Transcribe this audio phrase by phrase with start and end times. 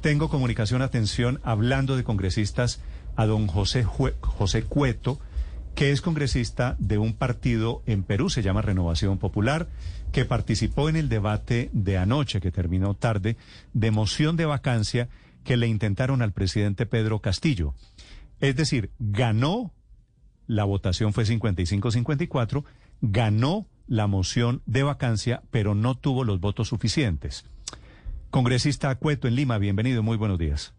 [0.00, 2.80] tengo comunicación, atención, hablando de congresistas,
[3.16, 5.18] a don José, José Cueto,
[5.74, 9.68] que es congresista de un partido en Perú, se llama Renovación Popular,
[10.12, 13.36] que participó en el debate de anoche, que terminó tarde,
[13.74, 15.08] de moción de vacancia
[15.44, 17.74] que le intentaron al presidente Pedro Castillo.
[18.40, 19.72] Es decir, ganó,
[20.46, 22.64] la votación fue 55-54,
[23.00, 27.44] ganó la moción de vacancia, pero no tuvo los votos suficientes.
[28.30, 30.74] Congresista Cueto en Lima, bienvenido, muy buenos días.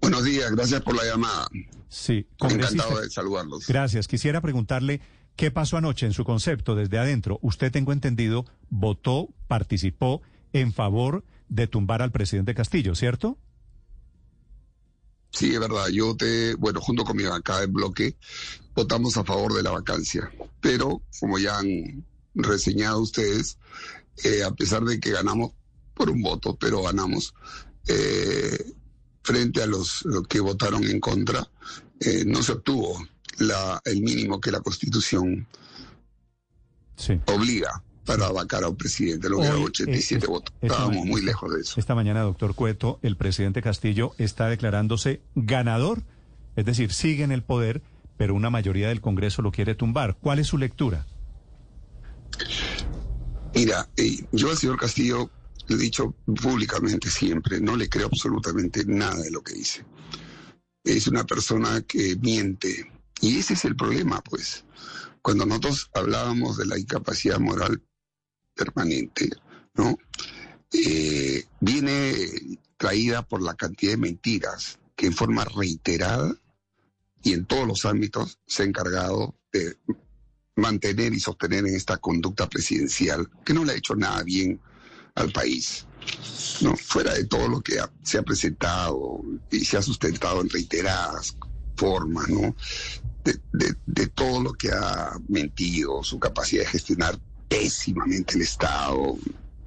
[0.00, 1.46] Buenos días, gracias por la llamada.
[1.88, 3.66] Sí, encantado de saludarlos.
[3.66, 4.08] Gracias.
[4.08, 5.00] Quisiera preguntarle
[5.36, 7.38] qué pasó anoche en su concepto desde adentro.
[7.42, 13.38] Usted, tengo entendido, votó, participó en favor de tumbar al presidente Castillo, ¿cierto?
[15.30, 15.88] Sí, es verdad.
[15.88, 18.16] Yo te, bueno, junto con mi bancada en bloque,
[18.74, 20.30] votamos a favor de la vacancia.
[20.60, 22.04] Pero, como ya han
[22.34, 23.58] reseñado ustedes,
[24.24, 25.52] eh, a pesar de que ganamos
[25.94, 27.34] por un voto, pero ganamos,
[27.86, 28.72] eh,
[29.22, 31.48] frente a los, que votaron en contra,
[32.00, 33.06] eh, no se obtuvo
[33.38, 35.46] la, el mínimo que la Constitución
[37.26, 40.54] obliga para vacar a un presidente, lo que 87 votos.
[40.60, 41.78] Estábamos muy lejos de eso.
[41.78, 46.02] Esta mañana, doctor Cueto, el presidente Castillo está declarándose ganador,
[46.56, 47.82] es decir, sigue en el poder,
[48.16, 50.16] pero una mayoría del Congreso lo quiere tumbar.
[50.20, 51.06] ¿Cuál es su lectura?
[53.54, 55.30] Mira, eh, yo al señor Castillo
[55.68, 59.84] le he dicho públicamente siempre, no le creo absolutamente nada de lo que dice.
[60.84, 62.90] Es una persona que miente.
[63.20, 64.64] Y ese es el problema, pues.
[65.20, 67.80] Cuando nosotros hablábamos de la incapacidad moral
[68.54, 69.30] permanente,
[69.74, 69.96] ¿no?
[70.72, 76.34] Eh, viene traída por la cantidad de mentiras que en forma reiterada
[77.22, 79.76] y en todos los ámbitos se ha encargado de
[80.56, 84.60] mantener y sostener en esta conducta presidencial que no le ha hecho nada bien
[85.14, 85.86] al país.
[86.60, 91.36] No, fuera de todo lo que se ha presentado y se ha sustentado en reiteradas
[91.76, 92.54] formas, ¿no?
[93.24, 97.18] De, todo lo que ha mentido, su capacidad de gestionar
[97.48, 99.16] pésimamente el Estado,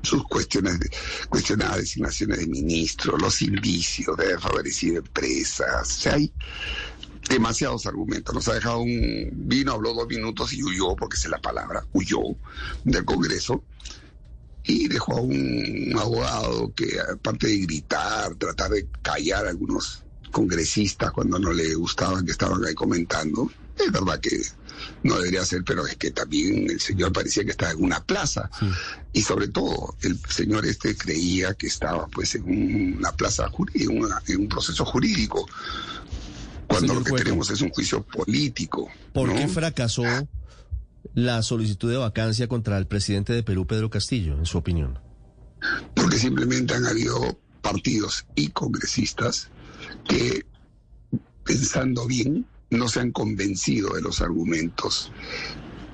[0.01, 0.89] sus cuestiones de,
[1.29, 4.65] cuestionadas designaciones de ministros, los indicios de haber
[4.97, 6.05] empresas.
[6.07, 6.31] hay
[7.29, 8.33] demasiados argumentos.
[8.33, 9.29] Nos ha dejado un.
[9.33, 12.19] Vino, habló dos minutos y huyó, porque es la palabra, huyó
[12.83, 13.63] del Congreso.
[14.67, 21.11] Y dejó a un abogado que, aparte de gritar, tratar de callar a algunos congresistas
[21.11, 24.41] cuando no le gustaban que estaban ahí comentando, es verdad que
[25.03, 28.49] no debería ser, pero es que también el señor parecía que estaba en una plaza.
[29.13, 34.41] Y sobre todo, el señor este creía que estaba pues en una plaza jurídica, en
[34.41, 35.47] un proceso jurídico
[36.79, 38.89] cuando lo que tenemos es un juicio político.
[39.13, 40.03] ¿Por qué fracasó
[41.13, 44.99] la solicitud de vacancia contra el presidente de Perú, Pedro Castillo, en su opinión?
[45.95, 49.49] Porque simplemente han habido partidos y congresistas
[50.07, 50.45] que,
[51.43, 55.11] pensando bien, no se han convencido de los argumentos.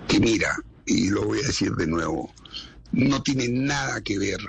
[0.07, 2.33] Que mira, y lo voy a decir de nuevo,
[2.91, 4.39] no tiene nada que ver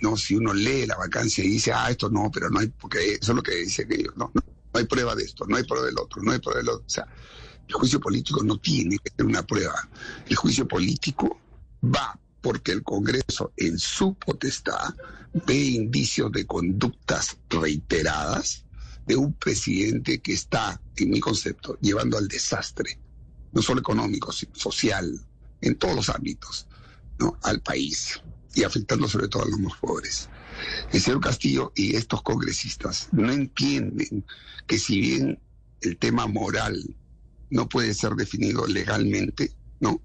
[0.00, 3.14] no si uno lee la vacancia y dice ah esto no pero no hay porque
[3.14, 5.64] eso es lo que dice aquello no, no no hay prueba de esto, no hay
[5.64, 6.84] prueba del otro, no hay prueba del otro.
[6.86, 7.06] O sea,
[7.66, 9.88] el juicio político no tiene que ser una prueba.
[10.26, 11.40] El juicio político
[11.84, 14.94] va porque el Congreso, en su potestad,
[15.46, 18.64] ve indicios de conductas reiteradas
[19.06, 22.98] de un presidente que está, en mi concepto, llevando al desastre,
[23.52, 25.20] no solo económico, sino social,
[25.60, 26.66] en todos los ámbitos,
[27.18, 27.38] ¿no?
[27.42, 28.20] al país
[28.58, 30.28] y afectando sobre todo a los más pobres.
[30.92, 34.24] El señor Castillo y estos congresistas no entienden
[34.66, 35.40] que si bien
[35.80, 36.96] el tema moral
[37.50, 40.02] no puede ser definido legalmente, ¿no?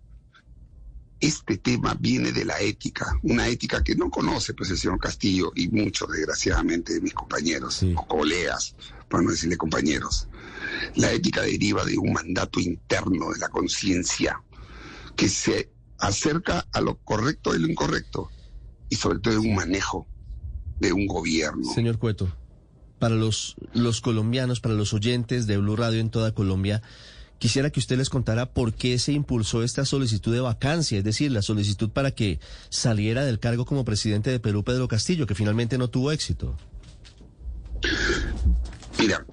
[1.20, 5.52] Este tema viene de la ética, una ética que no conoce pues el señor Castillo
[5.56, 8.76] y muchos desgraciadamente de mis compañeros o colegas,
[9.10, 10.28] para no decirle compañeros.
[10.96, 14.44] La ética deriva de un mandato interno de la conciencia
[15.16, 18.30] que se acerca a lo correcto y lo incorrecto
[18.94, 20.08] y sobre todo de un manejo
[20.80, 21.64] de un gobierno.
[21.74, 22.32] Señor Cueto,
[23.00, 26.84] para los, los colombianos, para los oyentes de Blue Radio en toda Colombia,
[27.40, 31.32] quisiera que usted les contara por qué se impulsó esta solicitud de vacancia, es decir,
[31.32, 35.80] la solicitud para que saliera del cargo como presidente de Perú Pedro Castillo, que finalmente
[35.80, 36.56] no tuvo éxito.
[39.00, 39.26] Mira,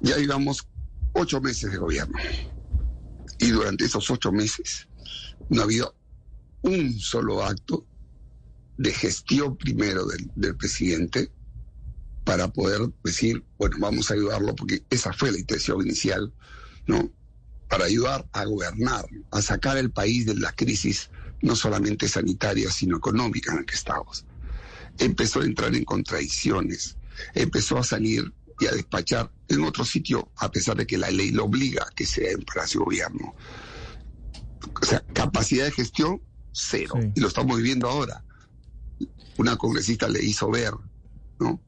[0.00, 0.66] ya llevamos
[1.12, 2.16] ocho meses de gobierno
[3.38, 4.88] y durante esos ocho meses
[5.50, 5.94] no ha habido
[6.62, 7.84] un solo acto
[8.82, 11.30] de gestión primero del, presidente
[12.24, 16.32] para poder decir, bueno, vamos a ayudarlo, porque esa fue la intención inicial,
[16.86, 17.10] ¿no?
[17.68, 21.10] Para ayudar a gobernar, a sacar el país de la crisis
[21.42, 24.24] no solamente sanitaria, sino económica en la que estamos.
[24.98, 26.96] empezó a entrar en contradicciones,
[27.34, 31.30] empezó a salir y a despachar en otro sitio, a pesar de que la ley
[31.30, 33.34] lo obliga a que sea en Palacio Gobierno.
[34.80, 36.20] O sea, capacidad de gestión,
[36.52, 36.94] cero.
[37.14, 38.22] Y lo estamos viviendo ahora.
[39.38, 40.74] Una congresista le hizo ver,
[41.38, 41.60] ¿no?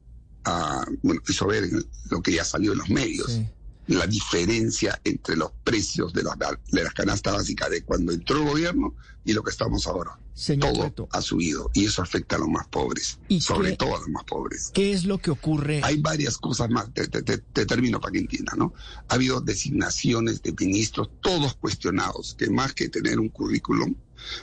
[1.02, 1.64] bueno, hizo ver
[2.10, 3.40] lo que ya salió en los medios
[3.86, 6.36] la diferencia entre los precios de, las
[6.70, 8.94] de las canastas básicas de cuando entró el gobierno
[9.24, 10.18] y lo que estamos ahora.
[10.58, 14.24] todo ha subido y eso afecta a los más pobres, sobre todo a los más
[14.24, 14.70] pobres.
[14.72, 15.80] ¿Qué es lo que ocurre?
[15.82, 18.72] Hay varias cosas más, te, te, termino para que entienda, ¿no?
[19.08, 23.94] Ha habido designaciones de ministros, todos cuestionados, que más que tener un currículum,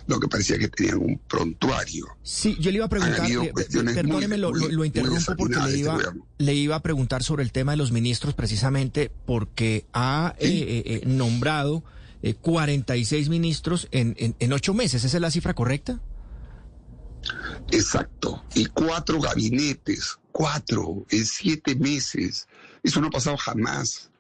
[0.07, 2.05] lo que parecía que tenían un prontuario.
[2.23, 3.53] Sí, yo le iba a preguntar, eh,
[3.93, 5.97] perdóneme, lo, interrumpo porque le iba,
[6.37, 11.03] le iba a preguntar sobre el tema de los ministros precisamente porque ha eh, eh,
[11.05, 11.83] nombrado
[12.41, 15.03] 46 ministros en, en, en ocho meses.
[15.03, 15.99] ¿Esa es la cifra correcta?
[17.71, 18.43] Exacto.
[18.53, 22.47] Y cuatro gabinetes, cuatro en siete meses.
[22.83, 24.10] Eso no ha pasado jamás.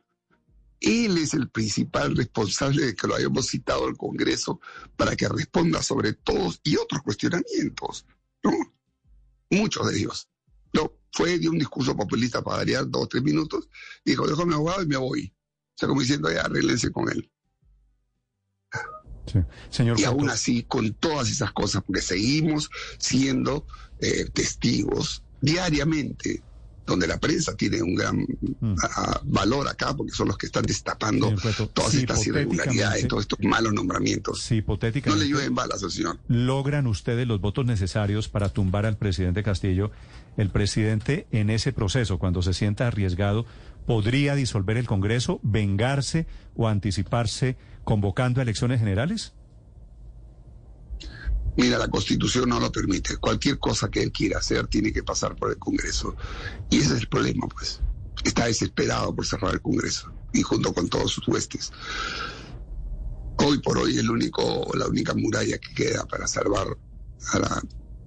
[0.81, 4.59] Él es el principal responsable de que lo hayamos citado al Congreso
[4.97, 8.05] para que responda sobre todos y otros cuestionamientos,
[8.43, 8.51] ¿no?
[9.51, 10.27] Muchos de ellos.
[10.73, 13.69] No, fue de un discurso populista para variar dos o tres minutos,
[14.03, 15.33] dijo, dejo a mi abogado y me voy.
[15.35, 17.31] O sea, como diciendo, ya arreglense con él.
[19.69, 23.67] Señor y aún así, con todas esas cosas, porque seguimos siendo
[23.99, 26.43] eh, testigos diariamente
[26.85, 28.17] donde la prensa tiene un gran
[28.59, 28.75] mm.
[29.23, 31.33] valor acá, porque son los que están destapando
[31.73, 34.41] todas estas irregularidades, todos estos malos nombramientos.
[34.41, 34.61] Si
[35.05, 36.19] no le llueven balas al señor.
[36.27, 39.91] ¿Logran ustedes los votos necesarios para tumbar al presidente Castillo?
[40.37, 43.45] El presidente en ese proceso, cuando se sienta arriesgado,
[43.85, 46.25] podría disolver el Congreso, vengarse
[46.55, 49.33] o anticiparse convocando a elecciones generales?
[51.57, 53.17] Mira, la Constitución no lo permite.
[53.17, 56.15] Cualquier cosa que él quiera hacer tiene que pasar por el Congreso.
[56.69, 57.81] Y ese es el problema, pues.
[58.23, 61.71] Está desesperado por cerrar el Congreso y junto con todos sus huestes.
[63.37, 66.77] Hoy por hoy el único, la única muralla que queda para salvar
[67.33, 67.61] a la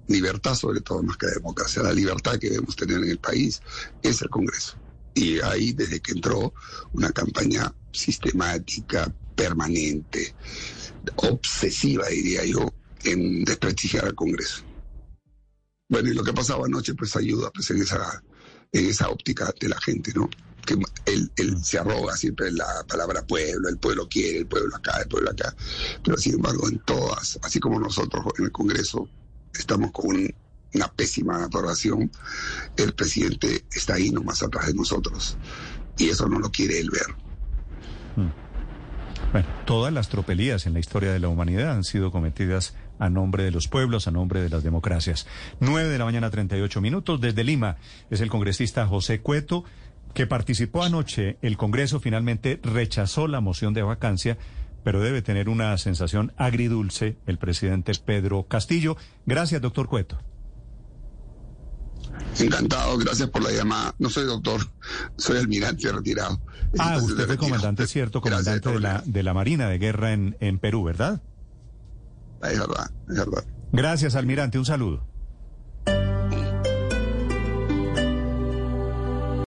[0.07, 3.61] libertad, sobre todo más que la democracia, la libertad que debemos tener en el país,
[4.01, 4.77] es el Congreso.
[5.13, 6.53] Y ahí, desde que entró,
[6.93, 10.35] una campaña sistemática, permanente,
[11.15, 12.73] obsesiva, diría yo,
[13.05, 14.63] en desprestigiar al Congreso.
[15.87, 18.23] Bueno, y lo que pasaba anoche pues ayuda pues en esa,
[18.71, 20.29] en esa óptica de la gente, ¿no?
[20.65, 20.75] Que
[21.05, 25.07] él, él se arroga siempre la palabra pueblo, el pueblo quiere, el pueblo acá, el
[25.07, 25.55] pueblo acá.
[26.03, 29.07] Pero sin embargo, en todas, así como nosotros en el Congreso
[29.53, 30.07] estamos con
[30.73, 32.11] una pésima aprobación,
[32.77, 35.37] el presidente está ahí nomás atrás de nosotros.
[35.97, 37.15] Y eso no lo quiere él ver.
[38.15, 38.44] Hmm.
[39.35, 43.43] Bueno, todas las tropelías en la historia de la humanidad han sido cometidas a nombre
[43.43, 45.27] de los pueblos, a nombre de las democracias.
[45.59, 47.19] 9 de la mañana, 38 minutos.
[47.19, 47.75] Desde Lima
[48.09, 49.65] es el congresista José Cueto,
[50.13, 51.35] que participó anoche.
[51.41, 54.37] El Congreso finalmente rechazó la moción de vacancia,
[54.85, 58.95] pero debe tener una sensación agridulce el presidente Pedro Castillo.
[59.25, 60.17] Gracias, doctor Cueto.
[62.39, 63.95] Encantado, gracias por la llamada.
[63.97, 64.61] No soy doctor,
[65.17, 66.39] soy almirante retirado.
[66.77, 70.59] Ah, usted fue comandante, cierto, comandante de la, de la Marina de Guerra en, en
[70.59, 71.21] Perú, ¿verdad?
[72.43, 73.45] Es verdad, es verdad.
[73.71, 74.57] Gracias, almirante.
[74.59, 75.07] Un saludo.